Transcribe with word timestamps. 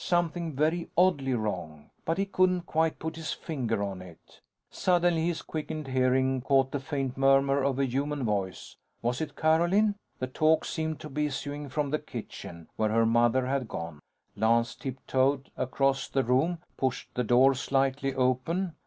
Something 0.03 0.55
very 0.55 0.89
oddly 0.97 1.35
wrong. 1.35 1.91
But 2.05 2.17
he 2.17 2.25
couldn't 2.25 2.63
quite 2.65 2.97
put 2.97 3.15
his 3.15 3.33
finger 3.33 3.83
on 3.83 4.01
it. 4.01 4.41
Suddenly, 4.71 5.27
his 5.27 5.43
quickened 5.43 5.89
hearing 5.89 6.41
caught 6.41 6.71
the 6.71 6.79
faint 6.79 7.17
murmur 7.17 7.61
of 7.63 7.77
a 7.77 7.85
human 7.85 8.23
voice. 8.25 8.75
Was 9.03 9.21
it 9.21 9.35
Carolyn? 9.35 9.93
The 10.17 10.25
talk 10.25 10.65
seemed 10.65 10.99
to 11.01 11.09
be 11.09 11.27
issuing 11.27 11.69
from 11.69 11.91
the 11.91 11.99
kitchen 11.99 12.67
where 12.77 12.89
her 12.89 13.05
mother 13.05 13.45
had 13.45 13.67
gone. 13.67 13.99
Lance 14.35 14.73
tiptoed 14.73 15.51
across 15.55 16.07
the 16.07 16.23
room, 16.23 16.57
pushed 16.77 17.13
the 17.13 17.23
door 17.23 17.53
slightly 17.53 18.15
open. 18.15 18.73